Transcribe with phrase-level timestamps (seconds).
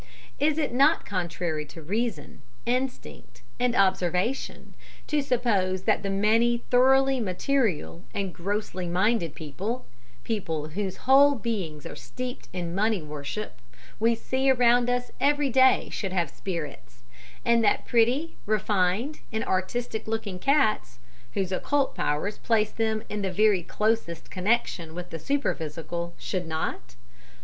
[0.39, 4.73] Is it not contrary to reason, instinct, and observation
[5.05, 9.85] to suppose that the many thoroughly material and grossly minded people
[10.23, 13.61] people whose whole beings are steeped in money worship
[13.99, 17.03] we see around us every day should have spirits,
[17.45, 20.97] and that pretty, refined and artistic looking cats,
[21.35, 26.95] whose occult powers place them in the very closest connection with the superphysical, should not?